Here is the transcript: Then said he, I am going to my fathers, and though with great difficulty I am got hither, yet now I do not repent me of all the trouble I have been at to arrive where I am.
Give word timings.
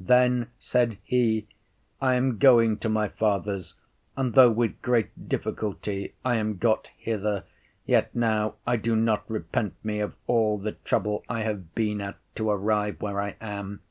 Then 0.00 0.48
said 0.58 0.96
he, 1.02 1.46
I 2.00 2.14
am 2.14 2.38
going 2.38 2.78
to 2.78 2.88
my 2.88 3.08
fathers, 3.08 3.74
and 4.16 4.32
though 4.32 4.50
with 4.50 4.80
great 4.80 5.28
difficulty 5.28 6.14
I 6.24 6.36
am 6.36 6.56
got 6.56 6.86
hither, 6.96 7.44
yet 7.84 8.14
now 8.16 8.54
I 8.66 8.76
do 8.78 8.96
not 8.96 9.28
repent 9.30 9.74
me 9.84 10.00
of 10.00 10.14
all 10.26 10.56
the 10.56 10.72
trouble 10.72 11.22
I 11.28 11.42
have 11.42 11.74
been 11.74 12.00
at 12.00 12.16
to 12.36 12.48
arrive 12.48 13.02
where 13.02 13.20
I 13.20 13.36
am. 13.42 13.82